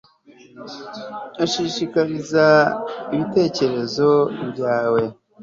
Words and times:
ushishikarize 1.43 2.45
ibitekerezo 3.13 4.11
byawe 4.51 5.03